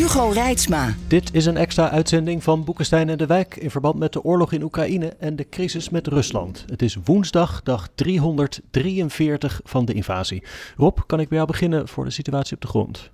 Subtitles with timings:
[0.00, 0.94] Hugo Reitsma.
[1.08, 4.52] Dit is een extra uitzending van Boekenstein en de Wijk in verband met de oorlog
[4.52, 6.64] in Oekraïne en de crisis met Rusland.
[6.70, 10.42] Het is woensdag, dag 343 van de invasie.
[10.76, 13.10] Rob, kan ik bij jou beginnen voor de situatie op de grond?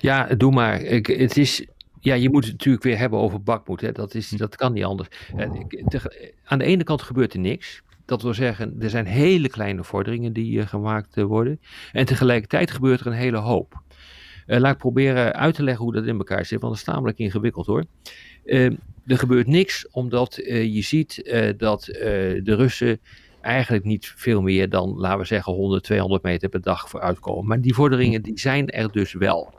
[0.00, 0.80] Ja, doe maar.
[0.80, 1.66] Ik, het is,
[2.00, 3.80] ja, je moet het natuurlijk weer hebben over Bakmoed.
[3.80, 3.92] Hè.
[3.92, 5.08] Dat, is, dat kan niet anders.
[6.44, 7.82] aan de ene kant gebeurt er niks.
[8.04, 11.60] Dat wil zeggen, er zijn hele kleine vorderingen die uh, gemaakt uh, worden.
[11.92, 13.84] En tegelijkertijd gebeurt er een hele hoop.
[14.46, 16.92] Uh, laat ik proberen uit te leggen hoe dat in elkaar zit, want dat is
[16.92, 17.84] tamelijk ingewikkeld hoor.
[18.44, 18.64] Uh,
[19.06, 21.22] er gebeurt niks omdat uh, je ziet
[21.56, 23.00] dat de Russen
[23.40, 27.46] eigenlijk niet veel meer dan, laten we zeggen, 100, 200 meter per dag vooruitkomen.
[27.46, 29.54] Maar die vorderingen die zijn er dus wel.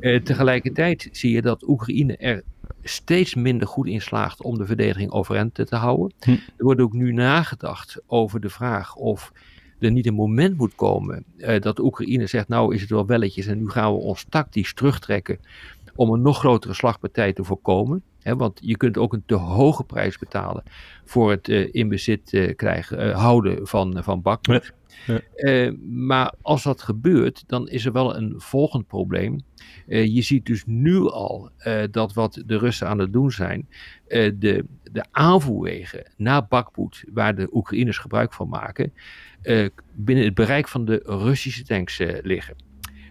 [0.00, 2.42] tegelijkertijd zie je dat Oekraïne er
[2.82, 6.12] steeds minder goed in slaagt om de verdediging overeind te houden.
[6.20, 6.30] Hm.
[6.30, 9.32] Er wordt ook nu nagedacht over de vraag of
[9.80, 13.46] er niet een moment moet komen uh, dat Oekraïne zegt, nou is het wel welletjes
[13.46, 15.38] en nu gaan we ons tactisch terugtrekken
[15.98, 18.02] om een nog grotere slagpartij te voorkomen.
[18.22, 20.62] Want je kunt ook een te hoge prijs betalen
[21.04, 24.38] voor het uh, in bezit uh, krijgen, houden van, van.
[24.40, 24.62] Ja.
[25.88, 29.40] Maar als dat gebeurt, dan is er wel een volgend probleem.
[29.86, 31.50] je ziet dus nu al
[31.90, 33.68] dat wat de Russen aan het doen zijn,
[34.08, 38.92] de, de aanvoerwegen naar Bakhmut, waar de Oekraïners gebruik van maken,
[39.94, 42.67] binnen het bereik van de Russische tanks liggen.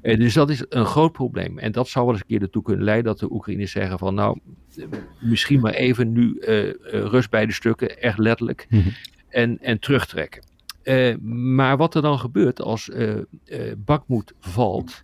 [0.07, 1.57] Uh, dus dat is een groot probleem.
[1.57, 4.15] En dat zou wel eens een keer ertoe kunnen leiden dat de Oekraïners zeggen van
[4.15, 4.39] nou,
[5.19, 6.37] misschien maar even nu
[6.89, 8.91] rust bij de stukken, echt letterlijk, mm -hmm.
[9.29, 10.43] en, en terugtrekken.
[11.55, 12.91] maar wat er dan gebeurt als
[13.77, 15.03] Bakmoed valt,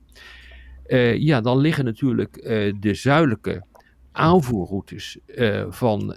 [1.15, 2.33] ja, dan liggen natuurlijk
[2.79, 3.63] de zuidelijke
[4.11, 5.17] aanvoerroutes
[5.69, 6.15] van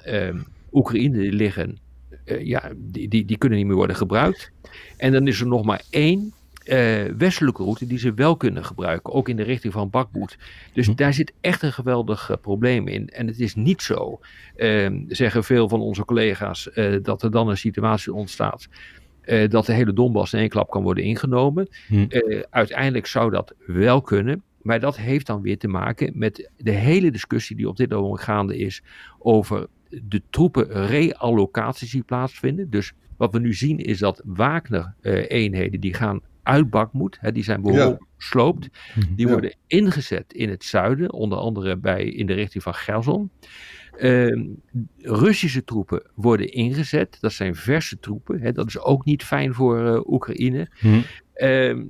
[0.73, 1.79] Oekraïne die liggen
[2.25, 4.53] ja, die, die, die kunnen niet meer worden gebruikt.
[4.97, 6.33] En dan is er nog maar één
[6.67, 10.39] uh, westelijke route die ze wel kunnen gebruiken, ook in de richting van Bakboet.
[10.73, 10.95] Dus hm.
[10.95, 13.09] daar zit echt een geweldig uh, probleem in.
[13.09, 14.21] En het is niet zo,
[14.57, 16.71] uh, zeggen veel van onze collega's,
[17.03, 18.69] dat er dan een situatie ontstaat.
[19.49, 21.69] dat de hele Donbass in één klap kan worden ingenomen.
[21.87, 22.07] Hm.
[22.51, 24.43] uiteindelijk zou dat wel kunnen.
[24.63, 28.21] Maar dat heeft dan weer te maken met de hele discussie die op dit moment
[28.21, 28.83] gaande is
[29.19, 32.71] over de troepen reallocaties die plaatsvinden.
[32.71, 37.63] Dus wat we nu zien is dat Wagner-eenheden die gaan uit Bakmoed, hè, die zijn
[37.63, 38.07] behoorlijk ja.
[38.17, 39.15] gesloopt, mhm.
[39.15, 39.33] die ja.
[39.33, 43.31] worden ingezet in het zuiden, onder andere bij, in de richting van Gerson.
[43.99, 44.47] Uh,
[44.99, 49.87] Russische troepen worden ingezet, dat zijn verse troepen, hè, dat is ook niet fijn voor
[49.87, 50.69] uh, Oekraïne.
[50.81, 51.03] Mm.
[51.37, 51.85] Uh,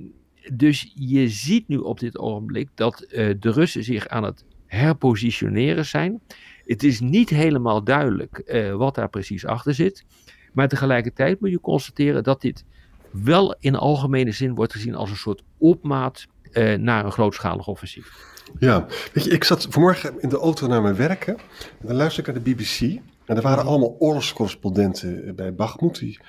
[0.53, 5.85] dus je ziet nu op dit ogenblik dat uh, de Russen zich aan het herpositioneren
[5.85, 6.21] zijn.
[6.65, 10.05] Het is niet helemaal duidelijk uh, wat daar precies achter zit.
[10.53, 12.65] Maar tegelijkertijd moet je constateren dat dit
[13.11, 18.35] wel in algemene zin wordt gezien als een soort opmaat uh, naar een grootschalig offensief.
[18.59, 21.37] Ja, weet je, ik zat vanmorgen in de auto naar mijn werken.
[21.79, 23.01] En dan luisterde ik naar de BBC.
[23.25, 25.99] En er waren allemaal oorlogscorrespondenten bij Bakhmut.
[25.99, 26.19] Die,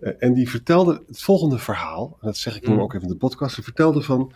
[0.00, 2.16] uh, en die vertelden het volgende verhaal.
[2.20, 2.80] En dat zeg ik nu mm.
[2.80, 3.54] ook even in de podcast.
[3.54, 4.32] Ze vertelden van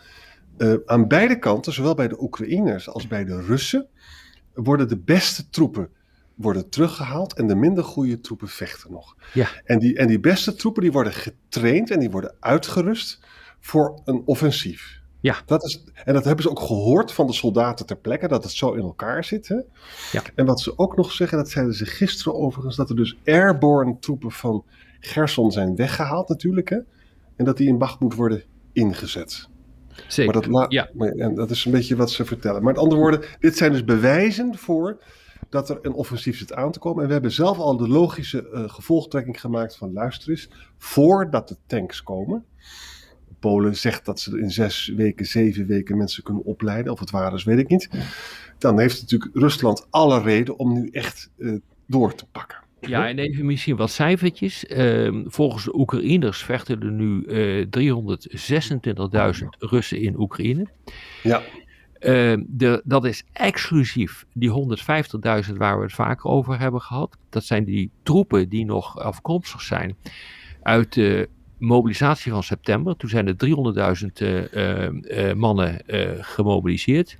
[0.57, 3.87] uh, aan beide kanten, zowel bij de Oekraïners als bij de Russen,
[4.53, 5.89] worden de beste troepen
[6.35, 9.15] worden teruggehaald en de minder goede troepen vechten nog.
[9.33, 9.47] Ja.
[9.65, 13.19] En, die, en die beste troepen die worden getraind en die worden uitgerust
[13.59, 15.01] voor een offensief.
[15.19, 15.35] Ja.
[15.45, 18.51] Dat is, en dat hebben ze ook gehoord van de soldaten ter plekke, dat het
[18.51, 19.47] zo in elkaar zit.
[19.47, 19.55] Hè?
[20.11, 20.21] Ja.
[20.35, 23.99] En wat ze ook nog zeggen, dat zeiden ze gisteren overigens, dat er dus airborne
[23.99, 24.65] troepen van
[24.99, 26.69] Gerson zijn weggehaald natuurlijk.
[26.69, 26.77] Hè?
[27.35, 28.43] En dat die in Bach worden
[28.73, 29.49] ingezet.
[30.07, 30.89] Zeker, maar dat, ja.
[30.93, 32.63] Maar, en dat is een beetje wat ze vertellen.
[32.63, 35.03] Maar met andere woorden, dit zijn dus bewijzen voor
[35.53, 37.01] dat er een offensief zit aan te komen.
[37.01, 41.57] En we hebben zelf al de logische uh, gevolgtrekking gemaakt van luister eens, voordat de
[41.67, 42.45] tanks komen.
[43.39, 46.91] Polen zegt dat ze in zes weken, zeven weken mensen kunnen opleiden.
[46.91, 47.89] Of het waar is, weet ik niet.
[48.57, 52.57] Dan heeft natuurlijk Rusland alle reden om nu echt uh, door te pakken.
[52.79, 54.65] Ja, en even misschien wat cijfertjes.
[54.67, 57.65] Uh, volgens de Oekraïners vechten er nu uh,
[59.41, 60.67] 326.000 Russen in Oekraïne.
[61.23, 61.41] Ja.
[62.05, 64.49] Uh, de, dat is exclusief die
[65.49, 67.17] 150.000 waar we het vaker over hebben gehad.
[67.29, 69.95] Dat zijn die troepen die nog afkomstig zijn
[70.61, 73.35] uit de mobilisatie van september, toen zijn er
[75.33, 75.81] 300.000 mannen
[76.19, 77.17] gemobiliseerd.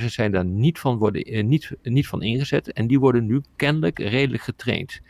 [0.00, 3.98] 150.000 zijn daar niet van, worden, niet, niet van ingezet en die worden nu kennelijk
[3.98, 5.00] redelijk getraind.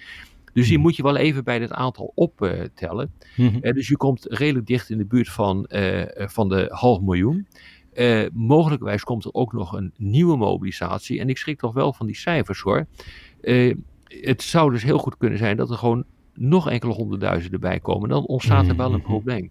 [0.52, 0.82] Dus die hmm.
[0.82, 3.12] moet je wel even bij dit aantal optellen.
[3.36, 5.66] Mm dus je komt redelijk dicht in de buurt van,
[6.16, 7.46] van de half miljoen.
[7.96, 11.20] Uh, mogelijkwijs komt er ook nog een nieuwe mobilisatie.
[11.20, 12.86] En ik schrik toch wel van die cijfers hoor.
[13.40, 16.04] Uh, het zou dus heel goed kunnen zijn dat er gewoon
[16.34, 18.08] nog enkele honderdduizenden bij komen.
[18.08, 19.06] Dan ontstaat er wel een mhm.
[19.06, 19.50] probleem.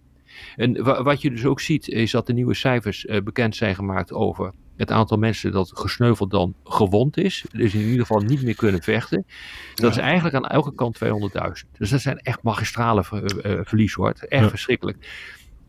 [0.55, 4.13] En wat je dus ook ziet, is dat de nieuwe cijfers uh, bekend zijn gemaakt
[4.13, 7.45] over het aantal mensen dat gesneuveld dan gewond is.
[7.51, 9.25] Dus in ieder geval niet meer kunnen vechten.
[9.75, 11.09] Dat is eigenlijk aan elke kant 200.000.
[11.77, 14.13] Dus dat zijn echt magistrale ver, verlies hoor.
[14.19, 14.97] Echt verschrikkelijk.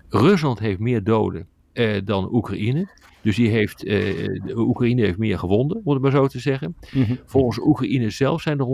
[0.08, 1.46] Rusland heeft meer doden
[1.78, 2.88] uh, dan Oekraïne.
[3.22, 3.92] Dus die heeft, uh,
[4.44, 6.76] de Oekraïne heeft meer gewonden, om het maar zo te zeggen.
[6.92, 7.14] Mhm.
[7.24, 8.66] Volgens Oekraïne zelf zijn er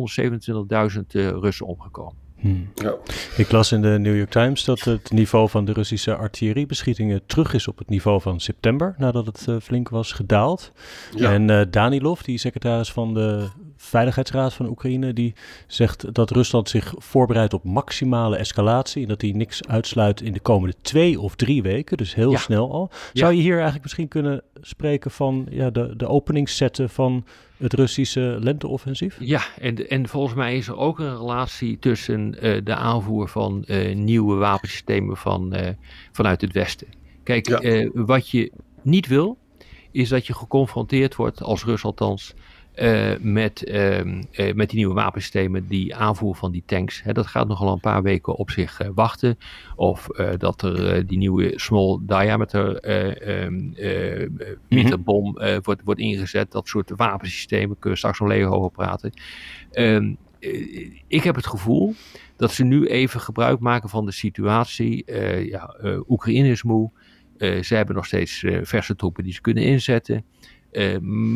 [0.92, 2.22] 127.000 uh, Russen omgekomen.
[2.42, 2.68] Hmm.
[2.74, 2.94] Ja.
[3.36, 7.54] Ik las in de New York Times dat het niveau van de Russische artilleriebeschietingen terug
[7.54, 10.72] is op het niveau van september, nadat het uh, flink was gedaald.
[11.16, 13.48] En uh, Danilov, die secretaris van de
[13.84, 15.34] Veiligheidsraad van Oekraïne, die
[15.66, 20.40] zegt dat Rusland zich voorbereidt op maximale escalatie en dat hij niks uitsluit in de
[20.40, 22.90] komende twee of drie weken, dus heel snel al.
[23.12, 27.24] Zou je hier eigenlijk misschien kunnen spreken van ja, de, de openingszetten van
[27.56, 29.16] het Russische lenteoffensief?
[29.20, 33.64] Ja, en, en volgens mij is er ook een relatie tussen uh, de aanvoer van
[33.66, 35.68] uh, nieuwe wapensystemen van, uh,
[36.12, 36.86] vanuit het Westen.
[37.22, 37.48] Kijk,
[37.94, 38.52] wat je
[38.82, 39.38] niet wil,
[39.90, 42.34] is dat je geconfronteerd wordt, als Rus althans,
[42.76, 47.02] uh, met, uh, uh, met die nieuwe wapensystemen, die aanvoer van die tanks.
[47.02, 49.38] Hè, dat gaat nogal een paar weken op zich wachten.
[49.76, 50.06] Of
[50.38, 52.88] dat er die nieuwe small diameter
[53.44, 53.74] um,
[54.68, 56.50] meterbom mm wordt, wordt ingezet.
[56.50, 59.12] Dat soort wapensystemen, kunnen we straks nog even over praten.
[59.72, 60.16] Um,
[61.06, 61.94] ik heb het gevoel
[62.36, 65.04] dat ze nu even gebruik maken van de situatie.
[65.46, 65.76] ja,
[66.08, 66.90] Oekraïne is moe.
[67.38, 70.24] ze hebben nog steeds verse troepen die ze kunnen inzetten.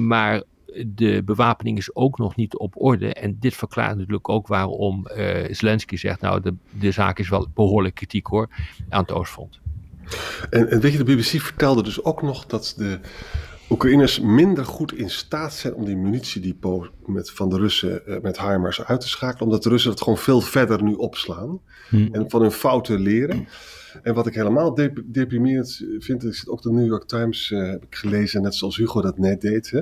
[0.06, 0.42] maar
[0.86, 3.14] de bewapening is ook nog niet op orde.
[3.14, 7.48] En dit verklaart natuurlijk ook waarom uh, Zelensky zegt, nou de, de zaak is wel
[7.54, 8.48] behoorlijk kritiek hoor
[8.88, 9.60] aan het Oostfront.
[10.50, 12.98] En, en weet je, de BBC vertelde dus ook nog dat de
[13.70, 16.58] Oekraïners minder goed in staat zijn om die munitie
[17.06, 19.44] met, van de Russen uh, met HIMARS uit te schakelen.
[19.44, 21.60] Omdat de Russen het gewoon veel verder nu opslaan.
[21.88, 22.08] Hmm.
[22.12, 23.48] En van hun fouten leren.
[24.02, 27.94] En wat ik helemaal deprimerend vind, is ook de New York Times uh, heb ik
[27.94, 29.70] gelezen, net zoals Hugo dat net deed.
[29.70, 29.80] Hè.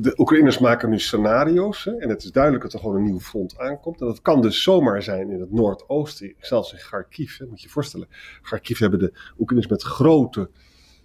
[0.00, 3.20] De, Oekraïners maken nu scenario's hè, en het is duidelijk dat er gewoon een nieuw
[3.20, 4.00] front aankomt.
[4.00, 7.38] En dat kan dus zomaar zijn in het Noordoosten, zelfs in Kharkiv.
[7.38, 8.08] Hè, moet je je voorstellen,
[8.42, 10.50] Kharkiv hebben de Oekraïners met grote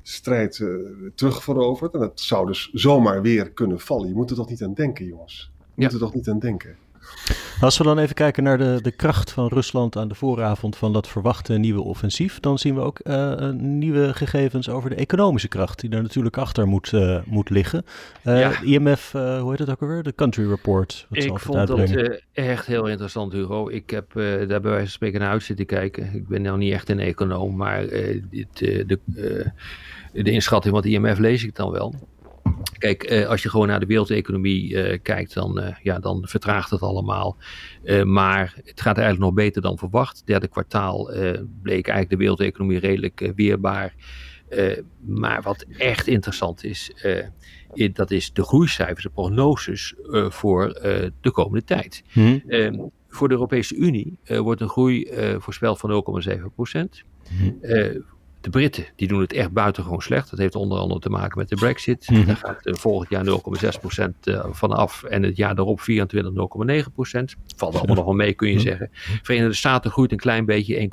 [0.02, 0.76] strijd uh,
[1.16, 1.94] terugveroverd.
[1.94, 4.08] En dat zou dus zomaar weer kunnen vallen.
[4.08, 5.52] Je moet er toch niet aan denken, jongens.
[5.76, 6.76] Je moet er toch niet aan denken.
[7.62, 10.94] Als we dan even kijken naar de, de kracht van Rusland aan de vooravond van
[10.94, 15.80] dat verwachte nieuwe offensief, dan zien we ook uh, nieuwe gegevens over de economische kracht,
[15.80, 17.86] die er natuurlijk achter moet, uh, moet liggen.
[18.26, 20.04] Uh, IMF, hoe heet het ook alweer?
[20.04, 21.08] De Country Report.
[21.12, 23.70] Ik vond dat echt heel interessant, Hugo.
[23.70, 26.14] Ik heb daar bij wijze van spreken naar uit zitten kijken.
[26.14, 27.88] Ik ben nou niet echt een econoom, maar
[28.30, 29.00] dit, de,
[30.14, 31.96] de inschatting van het IMF lees ik dan wel.
[32.78, 36.70] Kijk, eh, als je gewoon naar de wereldeconomie uh, kijkt, dan, uh, ja, dan vertraagt
[36.70, 37.38] het allemaal.
[38.04, 40.22] maar het gaat eigenlijk nog beter dan verwacht.
[40.26, 41.06] Derde kwartaal
[41.62, 43.96] bleek eigenlijk de wereldeconomie redelijk weerbaar.
[45.06, 46.92] maar wat echt interessant is,
[47.94, 49.96] dat is de groeicijfers, de prognoses
[50.30, 50.80] voor
[51.22, 52.04] de komende tijd.
[52.12, 52.92] Hmm.
[53.08, 57.04] voor de Europese Unie wordt een groei voorspeld van 0,7 procent.
[57.38, 57.60] Hmm.
[58.42, 60.30] De Britten die doen het echt buitengewoon slecht.
[60.30, 62.10] Dat heeft onder andere te maken met de Brexit.
[62.10, 63.32] Mm Daar gaat uh, volgend jaar 0,6%
[64.24, 66.38] uh, vanaf en het jaar daarop 24 0,9%.
[67.56, 68.64] Valt allemaal nog wel mee, kun je mhm.
[68.64, 68.90] zeggen.
[69.22, 70.90] Verenigde Staten groeit een klein beetje,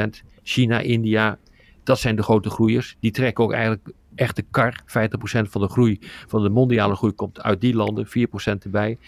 [0.00, 0.26] 1,4%.
[0.42, 1.38] China, India,
[1.84, 2.96] dat zijn de grote groeiers.
[3.00, 4.82] Die trekken ook eigenlijk echt de kar.
[4.82, 4.82] 50%
[5.22, 8.10] van de groei, van de mondiale groei komt uit die landen, 4%
[8.62, 8.98] erbij.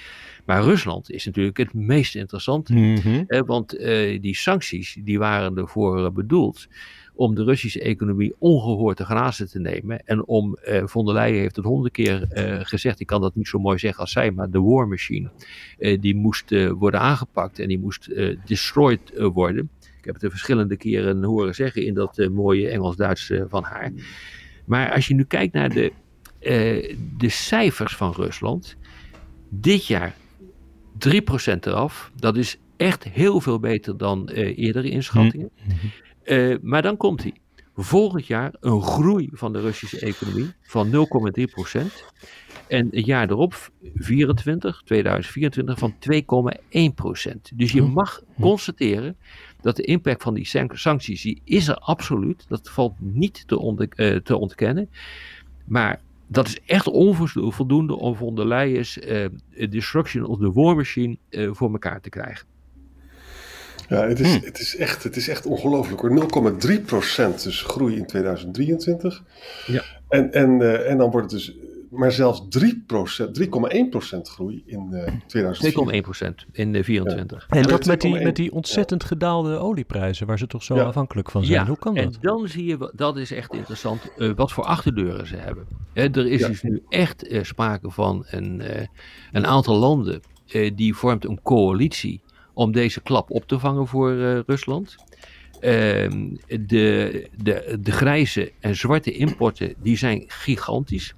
[0.44, 2.72] Maar Rusland is natuurlijk het meest interessante.
[2.72, 2.98] Mm
[3.46, 6.68] want uh, die sancties, die waren ervoor bedoeld
[7.14, 10.06] om de Russische economie ongehoord te grazen te nemen.
[10.06, 13.34] En om, uh, von der Leyen heeft het honderd keer uh, gezegd, ik kan dat
[13.34, 15.30] niet zo mooi zeggen als zij, maar de war machine,
[15.78, 18.08] uh, die moest worden aangepakt en die moest
[18.44, 19.70] destroyed worden.
[19.98, 23.92] Ik heb het er verschillende keren horen zeggen in dat mooie Engels-Duits van haar.
[24.64, 25.92] Maar als je nu kijkt naar de,
[27.18, 28.76] de cijfers van Rusland,
[29.48, 30.14] dit jaar
[31.08, 31.18] 3%
[31.60, 35.50] eraf, dat is echt heel veel beter dan eerdere inschattingen.
[35.54, 35.90] Mm -hmm.
[36.24, 37.34] Uh, maar dan komt hij.
[37.74, 40.90] Volgend jaar een groei van de Russische economie van
[41.38, 42.04] 0,3 procent.
[42.68, 47.50] En het jaar erop, 24, 2024, van 2,1 procent.
[47.54, 47.92] Dus je hm.
[47.92, 49.16] mag constateren
[49.60, 52.44] dat de impact van die sancties, die is er absoluut.
[52.48, 54.90] Dat valt niet te, ont uh, te ontkennen.
[55.64, 59.26] Maar dat is echt onvoldoende om von der Leyen's uh,
[59.70, 62.46] destruction of the war machine uh, voor elkaar te krijgen.
[63.90, 64.44] Ja, het is, hm.
[64.44, 66.28] het is echt, het is echt ongelooflijk hoor.
[67.30, 69.22] 0,3% dus groei in 2023.
[69.66, 69.82] Ja.
[70.08, 71.56] En, en, uh, en dan wordt het dus
[71.90, 76.46] maar zelfs 3%, 3,1% groei in uh, 2024.
[76.46, 77.46] 2,1% in de 24.
[77.48, 77.56] Ja.
[77.56, 80.82] En dat met die, met die ontzettend gedaalde olieprijzen, waar ze toch zo ja.
[80.82, 81.66] afhankelijk van zijn.
[81.66, 82.04] Hoe kan dat?
[82.04, 85.66] En dan zie je, dat is echt interessant, uh, wat voor achterdeuren ze hebben.
[85.92, 88.62] Hè, er is dus nu echt uh, sprake van een,
[89.32, 90.20] een aantal landen
[90.74, 92.20] die vormt een coalitie
[92.60, 94.96] om deze klap op te vangen voor Rusland.
[95.60, 101.14] Ehm, de, de, de grijze en zwarte importen die zijn gigantisch.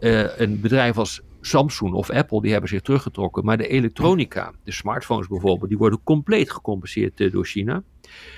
[0.00, 3.44] Uh, een bedrijf als Samsung of Apple, die hebben zich teruggetrokken.
[3.44, 7.82] Maar de elektronica, de smartphones bijvoorbeeld, die worden compleet gecompenseerd uh, door China.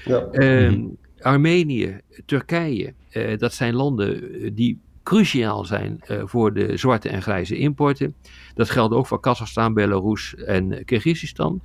[0.04, 0.28] Ja.
[0.32, 0.84] Uh,
[1.20, 8.14] Armenië, Turkije, uh, dat zijn landen die cruciaal zijn voor de zwarte en grijze importen.
[8.54, 11.62] Dat geldt ook voor Kazachstan, Belarus en Kyrgyzstan.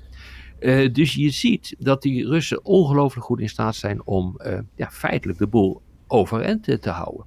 [0.92, 4.40] Dus je ziet dat die Russen ongelooflijk goed in staat zijn om
[4.76, 7.26] ja, feitelijk de boel overeind te houden.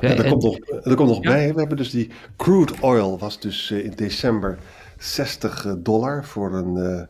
[0.00, 3.40] Ja, er, komt nog, er komt nog bij, we hebben dus die crude oil was
[3.40, 4.58] dus in december
[4.98, 7.08] 60 eh, dollar voor een...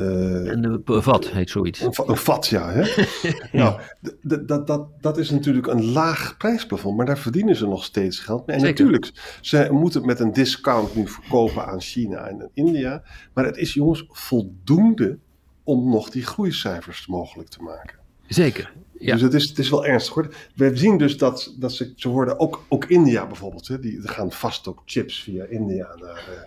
[0.00, 1.80] Uh, een vat heet zoiets.
[1.80, 2.70] Een, een vat, ja.
[2.72, 3.04] Hè?
[3.58, 3.80] nou,
[4.22, 8.46] dat, dat, dat is natuurlijk een laag prijsplafond, maar daar verdienen ze nog steeds geld
[8.46, 8.56] mee.
[8.56, 13.02] En natuurlijk, ze moeten met een discount nu verkopen aan China en India.
[13.32, 15.18] Maar het is jongens voldoende
[15.64, 17.98] om nog die groeicijfers mogelijk te maken.
[18.26, 18.72] Zeker.
[18.98, 19.12] Ja.
[19.12, 20.34] Dus het is, het is wel ernstig hoor.
[20.54, 24.32] We zien dus dat, dat ze, ze worden, ook, ook India bijvoorbeeld, hè, die gaan
[24.32, 26.40] vast ook chips via India naar, uh,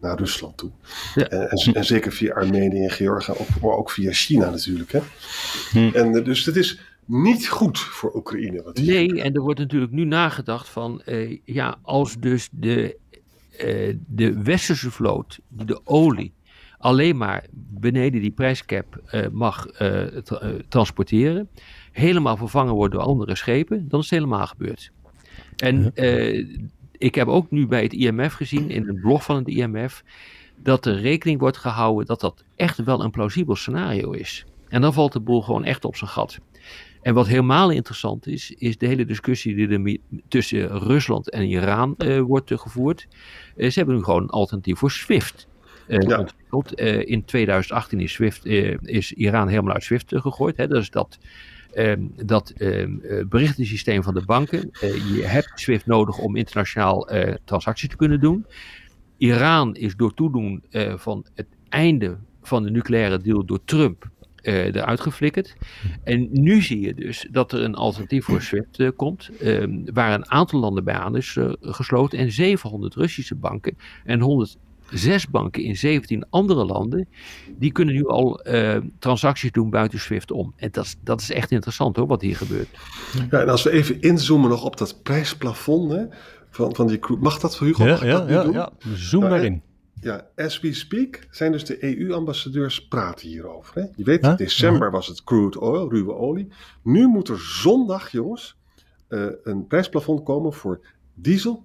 [0.00, 0.70] naar Rusland toe.
[1.14, 1.28] Ja.
[1.28, 4.92] En, en, en, zeker via Armenië en Georgië, maar ook via China natuurlijk.
[4.92, 5.00] Hè.
[5.70, 5.96] Hm.
[5.96, 8.62] En uh, dus het is niet goed voor Oekraïne.
[8.62, 12.96] Wat nee, en er wordt natuurlijk nu nagedacht van, uh, ja, als dus de,
[14.06, 16.34] de westerse vloot, die de olie
[16.78, 19.00] alleen maar beneden die prijscap
[19.32, 19.66] mag
[20.68, 21.48] transporteren
[21.92, 24.90] helemaal vervangen wordt door andere schepen, dan is het helemaal gebeurd.
[25.56, 25.92] En
[26.98, 30.04] ik heb ook nu bij het IMF gezien, in een blog van het IMF,
[30.62, 34.44] dat er rekening wordt gehouden dat dat echt wel een plausibel scenario is.
[34.68, 36.38] En dan valt de boel gewoon echt op zijn gat.
[37.02, 39.98] En wat helemaal interessant is, is de hele discussie die er
[40.28, 43.06] tussen Rusland en Iran uh, wordt gevoerd.
[43.56, 45.46] Uh, ze hebben nu gewoon een alternatief voor SWIFT.
[45.88, 46.18] Uh, ja.
[46.18, 46.80] ontwikkeld.
[47.08, 48.44] in 2018 is, SWIFT,
[48.82, 50.56] is Iran helemaal uit SWIFT gegooid.
[50.56, 50.68] Hè?
[50.68, 51.18] Dat is dat
[51.76, 54.70] um, dat um, berichtensysteem van de banken.
[54.72, 58.46] Uh, je hebt SWIFT nodig om internationaal uh, transacties te kunnen doen.
[59.16, 60.62] Iran is door toedoen
[60.96, 64.10] van het einde van de nucleaire deal door Trump
[64.42, 65.56] eruit geflikkerd.
[66.04, 70.30] En nu zie je dus dat er een alternatief voor SWIFT komt, um, waar een
[70.30, 74.58] aantal landen bij aan is gesloten en 700 Russische banken en 100
[74.90, 77.08] zes banken in 17 andere landen,
[77.58, 80.52] die kunnen nu al uh, transacties doen buiten SWIFT om.
[80.56, 82.68] En dat is, dat is echt interessant hoor, wat hier gebeurt.
[83.30, 86.04] Ja, en als we even inzoomen nog op dat prijsplafond hè,
[86.50, 87.84] van, van die Mag dat voor Hugo?
[87.84, 89.62] Ja, ja, ja, ja, zoom nou, daarin.
[90.00, 93.74] Ja, as we speak zijn dus de EU-ambassadeurs praten hierover.
[93.74, 93.86] Hè?
[93.96, 96.48] Je weet, in december was het crude oil, ruwe olie.
[96.82, 98.56] Nu moet er zondag, jongens,
[99.08, 100.80] uh, een prijsplafond komen voor
[101.14, 101.64] diesel,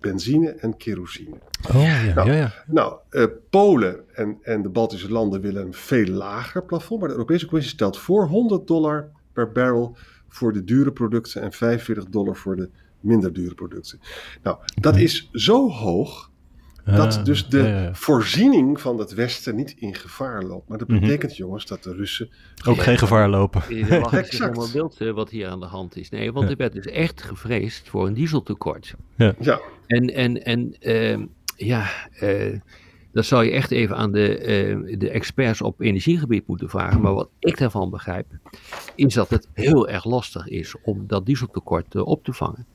[0.00, 1.36] benzine en kerosine.
[1.68, 2.52] Oh, ja, nou, ja, ja.
[2.66, 7.14] nou uh, Polen en, en de Baltische landen willen een veel lager plafond, maar de
[7.14, 9.96] Europese Commissie stelt voor 100 dollar per barrel
[10.28, 14.00] voor de dure producten en 45 dollar voor de minder dure producten.
[14.42, 16.30] Nou, dat is zo hoog
[16.94, 20.68] dat dus de voorziening van het Westen niet in gevaar loopt.
[20.68, 21.00] Maar dat mhm.
[21.00, 22.28] betekent, jongens, dat de Russen.
[22.64, 23.62] Ook geen gevaar lopen.
[24.10, 24.72] Exact.
[24.72, 26.10] beeld uh, wat hier aan de hand is.
[26.10, 28.94] Nee, want er werd dus echt gevreesd voor een dieseltekort.
[29.16, 29.34] Ja.
[29.38, 29.60] ja.
[29.86, 31.26] En, en, en uh,
[31.56, 31.90] ja.
[32.22, 32.58] Uh,
[33.12, 34.38] dat zou je echt even aan de,
[34.88, 37.00] uh, de experts op energiegebied moeten vragen.
[37.00, 38.26] Maar wat ik daarvan begrijp,
[38.94, 42.66] is dat het heel erg lastig is om dat dieseltekort uh, op te vangen.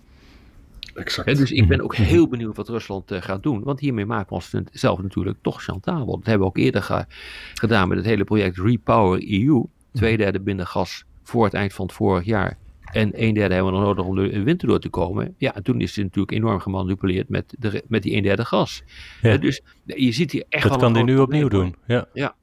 [0.93, 1.37] Exact.
[1.37, 3.63] dus ik ben ook heel benieuwd wat Rusland uh, gaat doen.
[3.63, 6.15] Want hiermee maken we ons zelf natuurlijk toch chantabel.
[6.17, 7.07] Dat hebben we ook eerder
[7.53, 9.63] gedaan met het hele project Repower EU.
[9.93, 12.57] Tweederde binnen gas voor het eind van het vorig jaar.
[12.91, 15.35] En een derde hebben we nog nodig om de winter door te komen.
[15.37, 18.83] Ja, en toen is het natuurlijk enorm gemanipuleerd met, de, met die een derde gas.
[19.21, 19.37] Ja.
[19.37, 21.75] dus je ziet hier echt Dat kan hij nu opnieuw doen.
[21.87, 22.07] Ja.
[22.13, 22.35] ja.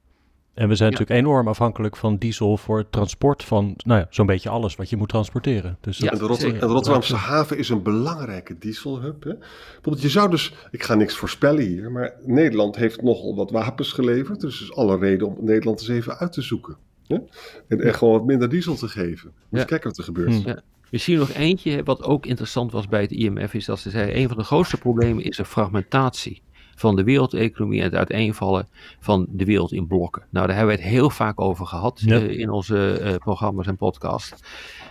[0.59, 4.25] En we zijn natuurlijk enorm afhankelijk van diesel voor het transport van nou ja, zo'n
[4.25, 5.77] beetje alles wat je moet transporteren.
[5.81, 9.23] Dus ja, en de, Rotter de Rotterdamse haven is een belangrijke dieselhub.
[9.23, 9.33] Hè?
[9.73, 13.91] Bijvoorbeeld, je zou dus, ik ga niks voorspellen hier, maar Nederland heeft nogal wat wapens
[13.91, 14.39] geleverd.
[14.39, 16.77] Dus is alle reden om Nederland eens even uit te zoeken.
[17.07, 17.17] Hè?
[17.67, 19.31] En, en gewoon wat minder diesel te geven.
[19.49, 19.65] Dus Ja.
[19.65, 20.41] kijk wat er gebeurt.
[20.41, 20.47] Hm.
[20.47, 20.61] Ja.
[20.91, 24.27] Misschien nog eentje, wat ook interessant was bij het IMF, is dat ze zeiden: een
[24.27, 26.41] van de grootste problemen is de fragmentatie
[26.79, 28.67] van de wereldeconomie en het uiteenvallen
[28.99, 30.23] van de wereld in blokken.
[30.29, 32.15] Nou, daar hebben we het heel vaak over gehad Ja.
[32.15, 34.41] eh, in onze eh, programma's en podcasts.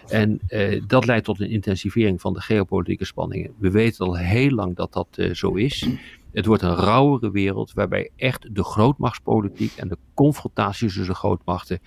[0.09, 3.51] En eh, dat leidt tot een intensivering van de geopolitieke spanningen.
[3.59, 5.89] We weten al heel lang dat dat zo is.
[6.33, 11.79] Het wordt een rauwere wereld waarbij echt de grootmachtspolitiek en de confrontaties tussen grootmachten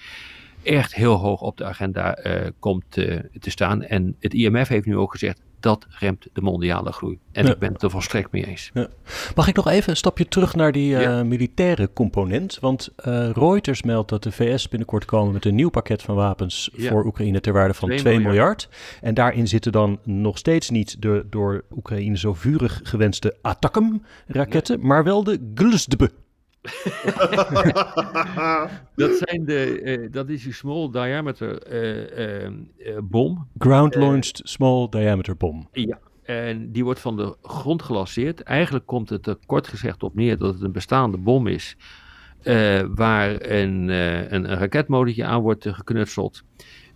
[0.63, 2.17] echt heel hoog op de agenda
[2.59, 3.83] komt te staan.
[3.83, 7.19] En het IMF heeft nu ook gezegd dat remt de mondiale groei.
[7.31, 7.51] En Ja.
[7.51, 8.71] ik ben het er volstrekt mee eens.
[9.35, 11.23] Mag ik nog even een stapje terug naar die eh, Ja.
[11.23, 12.57] militaire component?
[12.59, 16.69] Want eh, Reuters meldt dat de VS binnenkort komen met een nieuw pakket van wapens
[16.75, 16.89] Ja.
[16.89, 18.35] voor Oekraïne ter waarde van 2 2 miljard.
[18.35, 18.69] miljard.
[19.01, 25.03] En daarin zitten dan nog steeds niet de door Oekraïne zo vurig gewenste Attackam-raketten, maar
[25.03, 26.07] wel de Glsdb.
[28.95, 33.47] Dat, zijn de, eh, dat is die small diameter eh, eh, eh, bom.
[33.57, 35.67] Ground-launched Small Diameter Bomb.
[35.71, 35.99] Ja.
[36.23, 38.41] En die wordt van de grond gelanceerd.
[38.43, 41.75] Eigenlijk komt het er kort gezegd op neer dat het een bestaande bom is.
[42.41, 46.43] eh, waar een, eh, een, een raketmotortje aan wordt geknutseld.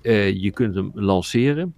[0.01, 1.73] Eh, je kunt hem lanceren.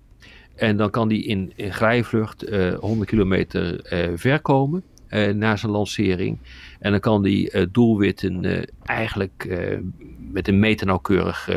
[0.55, 5.55] En dan kan die in, in glijvlucht eh 100 kilometer eh, ver komen eh, na
[5.55, 6.39] zijn lancering.
[6.79, 9.77] En dan kan die eh, doelwitten eh, eigenlijk eh,
[10.31, 11.49] met een meter nauwkeurig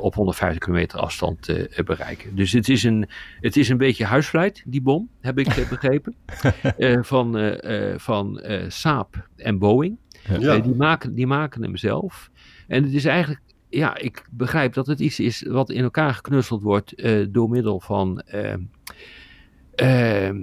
[0.00, 1.52] op 150 kilometer afstand
[1.84, 2.34] bereiken.
[2.36, 3.08] Dus het is, een,
[3.40, 6.14] het is een beetje huisvleit, die bom, heb ik begrepen.
[7.02, 9.96] Van eh, van Saab en Boeing.
[10.38, 10.58] Ja.
[10.58, 12.30] Die, maken, die maken hem zelf.
[12.66, 16.62] En het is eigenlijk, ja, ik begrijp dat het iets is wat in elkaar geknutseld
[16.62, 16.94] wordt
[17.32, 18.22] door middel van,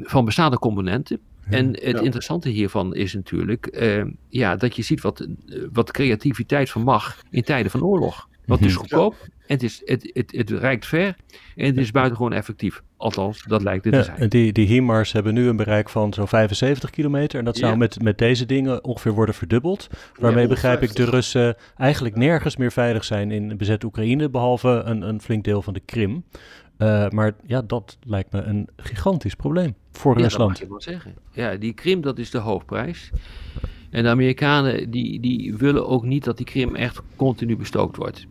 [0.04, 1.20] van bestaande componenten.
[1.50, 2.00] En het Ja.
[2.02, 5.28] interessante hiervan is natuurlijk eh, ja, dat je ziet wat,
[5.72, 8.28] wat creativiteit van mag in tijden van oorlog.
[8.46, 8.82] Want het is Mhm.
[8.86, 11.16] goedkoop, en het, is, het, het, het reikt ver
[11.56, 12.82] en het is buitengewoon effectief.
[12.98, 14.30] Althans, dat lijkt het te zijn.
[14.30, 17.40] die, die HIMARS hebben nu een bereik van zo'n 75 kilometer.
[17.40, 17.78] En dat zou Ja.
[17.78, 19.88] met, met deze dingen ongeveer worden verdubbeld.
[20.20, 21.14] Waarmee Ja, begrijp ik de 150.
[21.42, 24.30] Russen eigenlijk nergens meer veilig zijn in bezet Oekraïne.
[24.30, 26.24] Behalve een, een flink deel van de Krim.
[26.78, 30.50] Eh, maar ja, dat lijkt me een gigantisch probleem voor Ja, dat Rusland.
[30.50, 31.14] mag je wel zeggen.
[31.32, 33.12] Ja, die Krim, dat is de hoofdprijs.
[33.90, 38.26] En de Amerikanen, die, die willen ook niet dat die Krim echt continu bestookt wordt.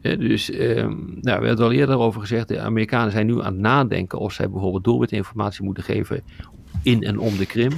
[0.00, 3.52] Dus, ehm, nou, we hebben het al eerder over gezegd, de Amerikanen zijn nu aan
[3.52, 6.22] het nadenken of zij bijvoorbeeld doelwitinformatie moeten geven
[6.82, 7.72] in en om de Krim.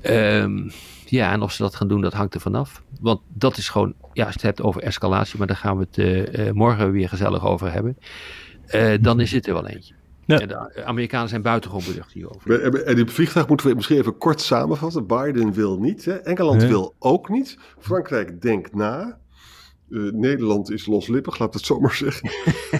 [0.00, 0.68] Ehm,
[1.06, 2.82] ja, en of ze dat gaan doen, dat hangt er vanaf.
[3.00, 5.84] Want dat is gewoon, ja, als je het hebt over escalatie, maar daar gaan we
[5.90, 7.96] het eh, eh, morgen weer gezellig over hebben.
[8.66, 9.94] Eh, dan is het er wel eentje.
[10.26, 10.40] Ja.
[10.40, 12.62] En de Amerikanen zijn buitengewoon beducht hierover.
[12.62, 15.06] En en die vliegtuig moeten we misschien even kort samenvatten.
[15.06, 16.04] Biden wil niet.
[16.04, 16.12] Hè?
[16.12, 16.68] Engeland Nee.
[16.68, 17.58] wil ook niet.
[17.78, 19.18] Frankrijk denkt na.
[19.90, 22.30] Eh, Nederland is loslippig, laat het zo maar zeggen.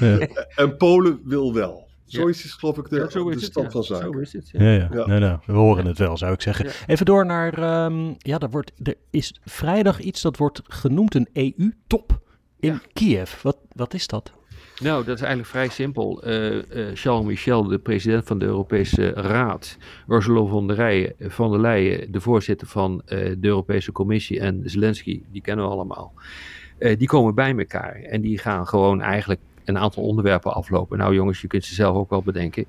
[0.00, 0.28] Ja.
[0.64, 1.88] En Polen wil wel.
[2.04, 2.20] Ja.
[2.20, 3.72] Zoiets is geloof ik de, Ja, zo de is het, stand ja.
[3.72, 4.12] van zaken.
[4.12, 4.50] Zo is het.
[4.50, 4.62] ja.
[4.62, 4.88] Ja, ja.
[4.92, 5.06] Ja.
[5.06, 6.64] Nou, nou, we horen het wel, zou ik zeggen.
[6.64, 6.72] Ja.
[6.86, 11.28] Even door naar, ehm, ja, er, wordt, er is vrijdag iets dat wordt genoemd een
[11.32, 12.18] EU-top
[12.60, 12.80] in Ja.
[12.92, 13.42] Kiev.
[13.42, 14.32] Wat, wat is dat?
[14.80, 16.22] Nou, dat is eigenlijk vrij simpel.
[16.22, 19.76] Eh, eh, Charles Michel, de president van de Europese Raad,
[20.08, 25.22] Ursula von der, Leyen, van der de voorzitter van eh, de Europese Commissie en Zelensky,
[25.32, 26.12] die kennen we allemaal.
[26.78, 30.98] Die komen bij elkaar en die gaan gewoon eigenlijk een aantal onderwerpen aflopen.
[30.98, 32.64] Nou jongens, je kunt ze zelf ook wel bedenken.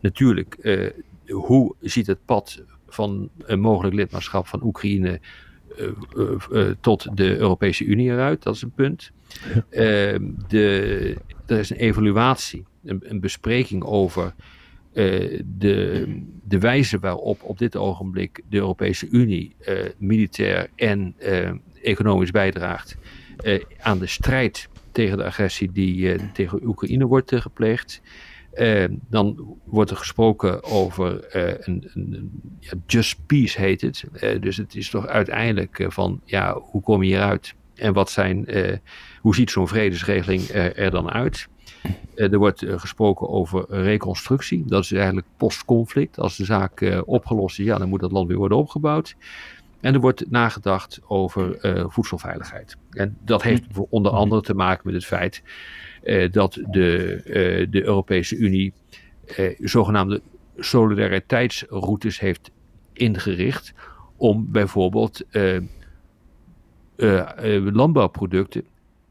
[0.00, 0.56] Natuurlijk,
[1.26, 5.20] hoe ziet het pad van een mogelijk lidmaatschap van Oekraïne
[6.80, 8.42] tot de Europese Unie eruit?
[8.42, 9.10] Dat is een punt.
[9.70, 14.34] Ehm, de, er is een evaluatie, een, een bespreking over
[14.92, 16.06] eh, de,
[16.44, 21.50] de wijze waarop op dit ogenblik de Europese Unie eh, militair en eh,
[21.82, 22.96] economisch bijdraagt
[23.36, 28.00] eh, aan de strijd tegen de agressie die eh, tegen Oekraïne wordt eh, gepleegd.
[28.52, 34.04] Eh, dan wordt er gesproken over eh, een, een, ja, just peace heet het.
[34.12, 37.54] Eh, dus het is toch uiteindelijk van ja, hoe kom je hieruit?
[37.74, 38.46] En wat zijn,
[39.20, 41.48] hoe ziet zo'n vredesregeling er, er dan uit?
[42.14, 44.64] Er wordt gesproken over reconstructie.
[44.66, 46.18] Dat is eigenlijk post-conflict.
[46.18, 49.16] Als de zaak opgelost is, ja, dan moet dat land weer worden opgebouwd.
[49.80, 51.56] En er wordt nagedacht over
[51.90, 52.76] voedselveiligheid.
[52.90, 55.42] En dat heeft voor onder andere te maken met het feit
[56.30, 58.72] dat de, eh, de Europese Unie
[59.26, 60.22] eh, zogenaamde
[60.56, 62.50] solidariteitsroutes heeft
[62.92, 63.74] ingericht
[64.16, 65.62] om bijvoorbeeld eh, eh,
[66.96, 68.64] eh, landbouwproducten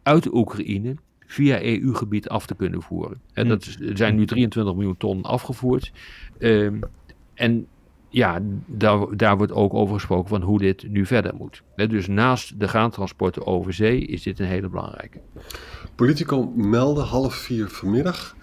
[0.04, 3.22] uit Oekraïne via EU-gebied af te kunnen voeren.
[3.34, 5.92] En dat er zijn nu 23 miljoen ton afgevoerd.
[6.40, 6.80] Ehm,
[7.34, 7.68] en
[8.12, 11.63] ja, daar, daar wordt ook over gesproken van hoe dit nu verder moet.
[11.76, 15.19] dus naast de graantransporten over zee is dit een hele belangrijke.
[15.95, 18.36] Politico meldde half vier vanmiddag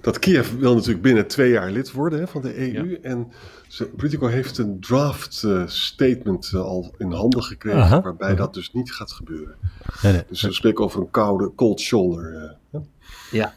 [0.00, 2.98] dat Kiev wil natuurlijk binnen twee jaar lid worden hè, van de EU.
[3.02, 3.32] En
[3.96, 8.00] Politico heeft een draft uh, statement uh, al in handen gekregen, Aha.
[8.00, 8.36] waarbij Aha.
[8.36, 9.54] dat dus niet gaat gebeuren.
[10.02, 10.22] Nee, nee.
[10.28, 12.56] Dus we spreken over een koude, cold shoulder.
[12.72, 12.80] Uh,
[13.30, 13.54] ja.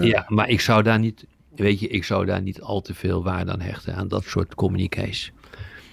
[0.00, 3.22] ja, maar ik zou daar niet, weet je, ik zou daar niet al te veel
[3.22, 5.32] waarde aan hechten aan dat soort communiqués.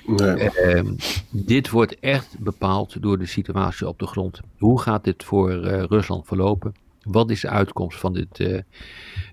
[0.06, 0.50] Nee.
[0.50, 0.94] Ehm,
[1.30, 4.40] dit wordt echt bepaald door de situatie op de grond.
[4.58, 5.52] Hoe gaat dit voor
[5.86, 6.74] Rusland verlopen?
[7.04, 8.60] Wat is de uitkomst van dit, uh,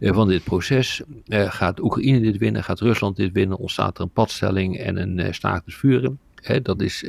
[0.01, 1.03] van dit proces?
[1.29, 2.65] Gaat Oekraïne dit winnen?
[2.65, 3.59] Gaat Rusland dit winnen?
[3.59, 6.19] Ontstaat er een padstelling en een staakt vuren?
[6.35, 7.05] Hè, dat is,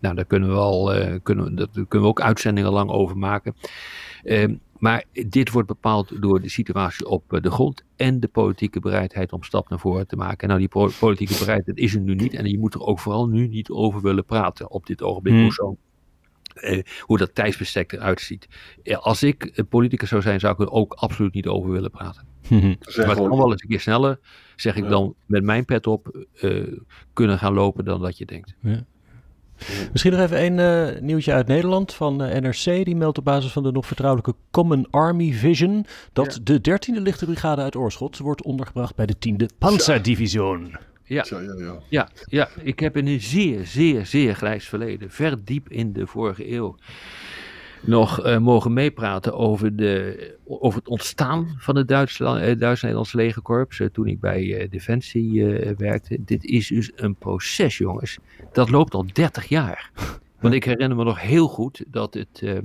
[0.00, 0.92] nou, daar kunnen we, al,
[1.22, 3.54] kunnen, dat kunnen we ook uitzendingen lang over maken.
[4.24, 9.32] Ehm, maar dit wordt bepaald door de situatie op de grond en de politieke bereidheid
[9.32, 10.48] om stap naar voren te maken.
[10.48, 13.46] Nou, die politieke bereidheid is er nu niet en je moet er ook vooral nu
[13.46, 15.34] niet over willen praten op dit ogenblik.
[15.34, 15.50] Hmm.
[15.56, 15.76] Hoe
[16.54, 18.48] eh, hoe dat tijdsbestek eruit ziet.
[18.98, 22.26] als ik politicus zou zijn, zou ik er ook absoluut niet over willen praten.
[22.50, 22.60] maar
[22.96, 24.18] het kan wel eens een keer sneller,
[24.56, 26.76] zeg ik dan met mijn pet op, uh,
[27.12, 28.54] kunnen gaan lopen dan dat je denkt.
[28.60, 28.84] Ja.
[29.92, 32.84] Misschien nog even een uh, nieuwtje uit Nederland van uh, NRC.
[32.84, 37.24] Die meldt op basis van de nog vertrouwelijke Common Army Vision dat de 13e lichte
[37.24, 40.76] brigade uit Oorschot wordt ondergebracht bij de 10e Panzerdivision.
[41.04, 41.24] Ja.
[41.28, 42.08] ja, ja, ja.
[42.26, 46.52] ja, ik heb in een zeer, zeer, zeer grijs verleden, ver diep in de vorige
[46.52, 46.76] eeuw,
[47.80, 53.78] nog uh, mogen meepraten over, de, over het ontstaan van het Duits-Nederlands uh, legerkorps.
[53.78, 55.44] Uh, toen ik bij Defensie
[55.76, 56.18] werkte.
[56.24, 58.18] Dit is dus een proces, jongens.
[58.52, 59.90] Dat loopt al 30 jaar.
[60.40, 62.60] Want ik herinner me nog heel goed dat het,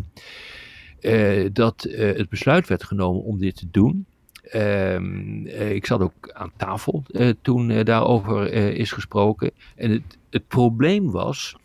[1.56, 4.06] dat, het besluit werd genomen om dit te doen.
[4.50, 9.52] Ehm, eh, ik zat ook aan tafel uh, toen uh, daarover is gesproken.
[9.76, 11.56] En het, het probleem was,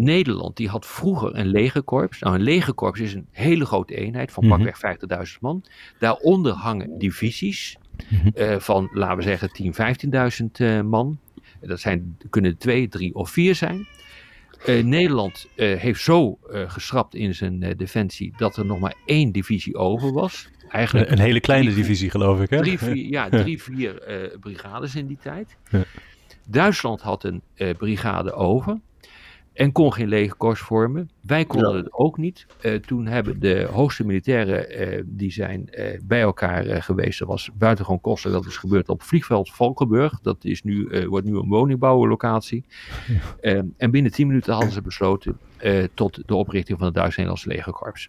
[0.00, 2.18] Nederland die had vroeger een legerkorps.
[2.18, 4.56] Nou, een legerkorps is een hele grote eenheid van mhm.
[4.56, 4.98] pakweg
[5.34, 5.64] 50.000 man.
[5.98, 7.76] Daaronder hangen divisies
[8.08, 8.58] mhm.
[8.58, 9.50] van, laten we zeggen,
[10.62, 11.18] 10.000, 15.000 man.
[11.60, 13.86] Dat zijn, kunnen twee, drie of vier zijn.
[14.66, 20.48] Nederland heeft zo geschrapt in zijn defensie dat er nog maar één divisie over was
[20.68, 22.50] eigenlijk een, hele kleine divisie, geloof ik.
[22.50, 22.58] Hè?
[22.58, 24.02] Drie, vier, ja, drie, vier
[24.40, 25.56] brigades in die tijd.
[25.70, 25.84] Ja.
[26.46, 27.42] Duitsland had een
[27.76, 28.80] brigade over
[29.52, 31.10] en kon geen legerkorps vormen.
[31.20, 32.46] Wij konden het ook niet.
[32.62, 35.70] Uh, toen hebben de hoogste militairen die zijn
[36.02, 37.18] bij elkaar geweest.
[37.18, 38.42] Dat was buitengewoon kostelijk.
[38.42, 40.20] Dat is gebeurd op vliegveld Valkenburg.
[40.20, 42.64] Dat is nu, wordt nu een woningbouwlocatie.
[43.42, 43.64] Ja.
[43.76, 45.38] en binnen tien minuten hadden ze besloten
[45.94, 48.08] tot de oprichting van het Duits-Nederlandse legerkorps.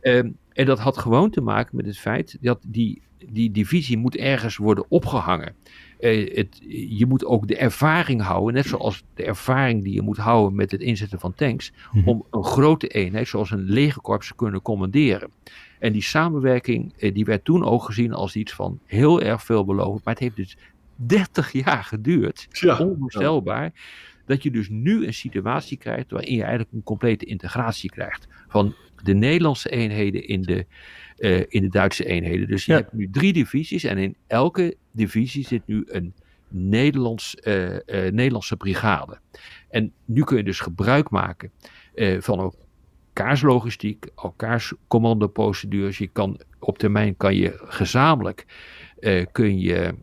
[0.00, 4.16] Ehm, en dat had gewoon te maken met het feit dat die, die divisie moet
[4.16, 5.54] ergens worden opgehangen.
[6.00, 10.16] Uh, het, je moet ook de ervaring houden, net zoals de ervaring die je moet
[10.16, 12.08] houden met het inzetten van tanks, mhm.
[12.08, 15.30] om een grote eenheid zoals een legerkorps te kunnen commanderen.
[15.78, 20.04] En die samenwerking, uh, die werd toen ook gezien als iets van heel erg veelbelovend,
[20.04, 20.56] maar het heeft dus
[20.96, 22.78] 30 jaar geduurd, ja.
[22.78, 23.72] onvoorstelbaar,
[24.26, 28.74] dat je dus nu een situatie krijgt waarin je eigenlijk een complete integratie krijgt van
[29.02, 30.66] de Nederlandse eenheden in de,
[31.18, 32.48] uh, in de Duitse eenheden.
[32.48, 36.14] Dus je hebt nu drie divisies en in elke divisie zit nu een
[36.48, 39.18] Nederlands, uh, uh, Nederlandse brigade.
[39.70, 41.50] En nu kun je dus gebruik maken
[42.18, 42.52] van
[43.12, 45.98] elkaars logistiek, elkaars commandoprocedures.
[45.98, 48.46] Je kan op termijn kan je gezamenlijk
[49.32, 49.94] kun je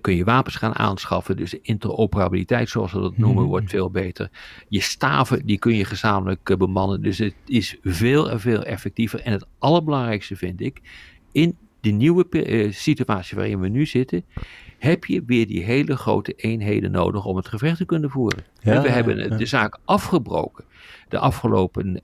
[0.00, 1.36] kun je wapens gaan aanschaffen.
[1.36, 3.74] Dus de interoperabiliteit, zoals we dat noemen, wordt mhm.
[3.74, 4.30] veel beter.
[4.68, 7.02] Je staven, die kun je gezamenlijk uh, bemannen.
[7.02, 9.20] Dus het is veel en veel effectiever.
[9.20, 10.80] En het allerbelangrijkste vind ik,
[11.32, 14.24] in de nieuwe uh, situatie waarin we nu zitten,
[14.78, 18.44] heb je weer die hele grote eenheden nodig om het gevecht te kunnen voeren.
[18.60, 20.64] Ja, we hebben de zaak afgebroken
[21.08, 22.02] de afgelopen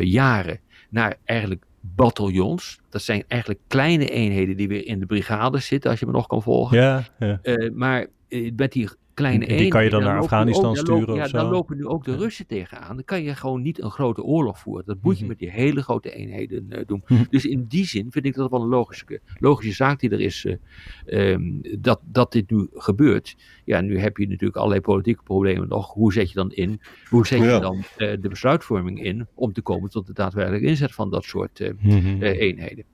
[0.00, 2.80] jaren naar eigenlijk bataljons.
[2.88, 6.26] Dat zijn eigenlijk kleine eenheden die weer in de brigade zitten, als je me nog
[6.26, 6.78] kan volgen.
[6.78, 7.38] Ja, ja.
[7.42, 11.28] Uh, maar uh, met die kleine Die kan je dan, naar Afghanistan ook, sturen Ja,
[11.28, 12.94] dan lopen nu ook de Russen tegenaan.
[12.94, 14.84] Dan kan je gewoon niet een grote oorlog voeren.
[14.86, 15.28] Dat moet je mhm.
[15.28, 17.02] met die hele grote eenheden uh, doen.
[17.06, 17.24] Mhm.
[17.30, 20.44] Dus in die zin vind ik dat wel een logische, logische zaak die er is.
[20.44, 23.36] Uh, um, dat, dat dit nu gebeurt.
[23.64, 25.92] Ja, nu heb je natuurlijk allerlei politieke problemen nog.
[25.92, 26.80] Hoe zet je dan in?
[27.08, 30.94] Hoe zet je dan uh, de besluitvorming in om te komen tot de daadwerkelijke inzet
[30.94, 32.84] van dat soort mm eenheden?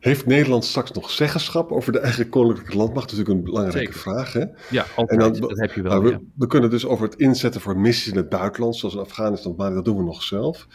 [0.00, 3.10] Heeft Nederland straks nog zeggenschap over de eigen koninklijke landmacht?
[3.10, 4.32] Dat is natuurlijk een belangrijke vraag.
[4.32, 4.44] Hè?
[4.70, 5.08] Ja, altijd.
[5.08, 5.92] En dan, dat heb je wel.
[5.92, 9.00] Nou, we, we, kunnen dus over het inzetten voor missies in het buitenland, zoals in
[9.00, 10.66] Afghanistan, maar dat doen we nog zelf.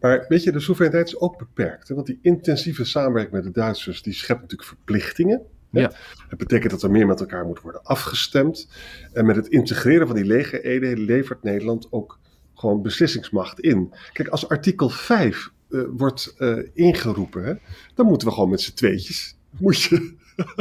[0.00, 1.88] Maar weet je, de soevereiniteit is ook beperkt.
[1.88, 1.94] Hè?
[1.94, 5.42] Want die intensieve samenwerking met de Duitsers, die schept natuurlijk verplichtingen.
[5.70, 5.92] Ja.
[6.28, 8.68] Het betekent dat er meer met elkaar moet worden afgestemd.
[9.12, 12.18] En met het integreren van die legereenheden levert Nederland ook
[12.54, 13.92] gewoon beslissingsmacht in.
[14.12, 17.54] Kijk, als artikel 5 uh, wordt uh, ingeroepen, hè,
[17.94, 19.36] dan moeten we gewoon met z'n tweetjes.
[19.58, 20.14] Moet je,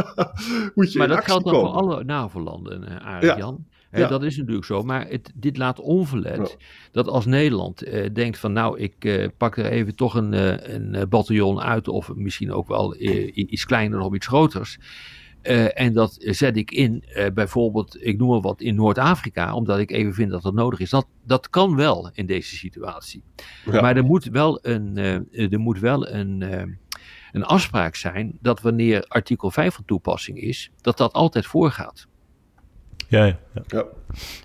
[0.75, 3.25] moet je maar dat geldt dan voor alle NAVO-landen, Arendt
[3.91, 4.07] Ja.
[4.07, 6.65] Dat is natuurlijk zo, maar het, dit laat onverlet Ja.
[6.91, 10.73] dat als Nederland eh, denkt van nou, ik eh, pak er even toch een, eh,
[10.75, 14.77] een eh, bataljon uit of misschien ook wel eh, iets kleiner of iets groters.
[15.41, 19.79] Eh, en dat zet ik in, eh, bijvoorbeeld, ik noem maar wat, in Noord-Afrika, omdat
[19.79, 20.89] ik even vind dat dat nodig is.
[20.89, 23.23] Dat, dat kan wel in deze situatie.
[23.65, 23.81] Ja.
[23.81, 26.41] Maar er moet wel een, eh, er moet wel een,
[27.31, 32.07] een afspraak zijn dat wanneer artikel 5 van toepassing is, dat dat altijd voorgaat.
[33.11, 33.37] Ja, ja.
[33.53, 33.61] ja.
[33.67, 33.83] Ja.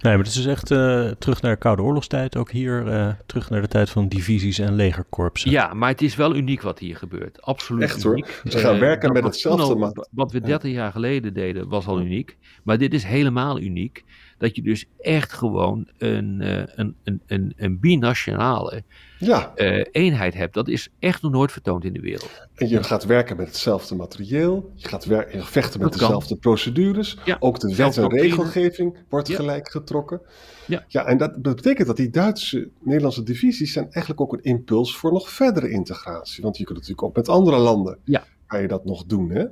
[0.03, 2.37] Nee, maar het is dus echt eh, terug naar de Koude Oorlogstijd.
[2.37, 5.51] Ook hier eh, terug naar de tijd van divisies en legerkorpsen.
[5.51, 7.43] Ja, maar het is wel uniek wat hier gebeurt.
[7.43, 8.13] Absoluut Echt hoor.
[8.13, 8.43] uniek.
[8.49, 12.01] Ze gaan Eh, werken met hetzelfde al- Wat we 30 jaar geleden deden was al
[12.01, 12.37] uniek.
[12.65, 14.05] Maar dit is helemaal uniek.
[14.39, 18.83] Dat je dus echt gewoon een, eh, een, een, een, een binationale
[19.19, 20.55] ja, eh, eenheid hebt.
[20.55, 22.49] Dat is echt nog nooit vertoond in de wereld.
[22.55, 24.73] en je gaat werken met hetzelfde materieel.
[24.75, 26.07] Je gaat vechten met Dat kan.
[26.09, 27.17] dezelfde procedures.
[27.25, 29.37] Ja, Ook de wet en regelgeving wordt Ja.
[29.37, 30.21] gelijk getrokken.
[30.67, 30.85] Ja.
[30.89, 34.97] ja, en dat, dat betekent dat die Duitse, Nederlandse divisies zijn eigenlijk ook een impuls
[34.97, 36.43] voor nog verdere integratie.
[36.43, 38.25] Want je kunt natuurlijk ook met andere landen, Ja.
[38.47, 39.45] kan je dat nog doen, hè?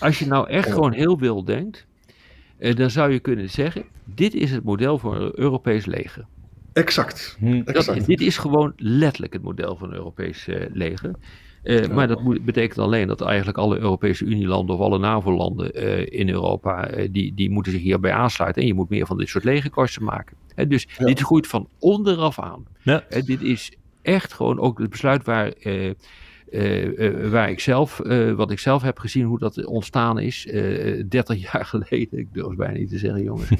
[0.00, 0.72] Als je nou echt Ja.
[0.72, 1.86] gewoon heel wild denkt,
[2.72, 6.26] dan zou je kunnen zeggen: dit is het model voor een Europees leger.
[6.72, 7.36] Exact.
[7.38, 7.62] Hm.
[7.64, 11.14] Dat, dit is gewoon letterlijk het model van een Europees eh, leger.
[11.62, 16.20] Eh, Maar dat moet, betekent alleen dat eigenlijk alle Europese Unielanden of alle NAVO-landen eh,
[16.20, 18.62] in Europa, eh, die, die moeten zich hierbij aansluiten.
[18.62, 20.36] En je moet meer van dit soort legerkorsen maken.
[20.54, 21.04] Hè, dus Ja.
[21.06, 22.66] dit groeit van onderaf aan.
[22.82, 23.04] Ja.
[23.08, 23.72] Hè, dit is
[24.02, 25.94] echt gewoon ook het besluit waar, eh, eh, eh,
[27.30, 30.46] waar ik zelf, eh, wat ik zelf heb gezien, hoe dat ontstaan is.
[30.46, 33.50] eh 30 jaar geleden, ik durf het bijna niet te zeggen jongens.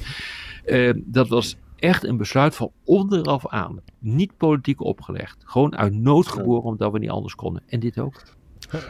[0.64, 3.80] Eh, dat was echt een besluit van onderaf aan.
[3.98, 5.42] Niet politiek opgelegd.
[5.44, 7.62] Gewoon uit nood geboren omdat we niet anders konden.
[7.66, 8.22] En dit ook.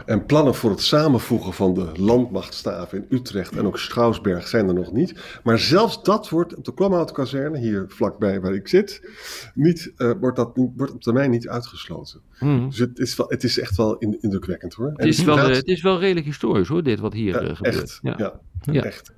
[0.05, 4.73] En plannen voor het samenvoegen van de landmachtstaven in Utrecht en ook Schouwsberg zijn er
[4.73, 5.39] nog niet.
[5.43, 9.09] Maar zelfs dat wordt op de Kwamhoutkazerne, hier vlakbij waar ik zit,
[9.53, 12.21] niet, eh, wordt, dat niet, wordt op termijn niet uitgesloten.
[12.39, 12.65] Mhm.
[12.69, 14.91] Dus het is, wel, het is echt wel in- indrukwekkend hoor.
[14.95, 17.55] Het, is wel, eh, het is wel redelijk historisch hoor, dit wat hier ja, eh,
[17.55, 17.75] gebeurt.
[17.81, 18.13] echt, Ja.
[18.17, 18.33] ja.
[18.71, 18.83] Ja.
[18.83, 19.11] echt.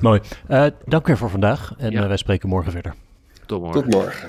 [0.00, 0.20] Mooi.
[0.48, 1.74] Eh, dank weer voor vandaag.
[1.78, 2.08] En Ja.
[2.08, 2.94] wij spreken morgen verder.
[3.46, 3.82] Tot morgen.
[3.82, 4.28] Tot morgen.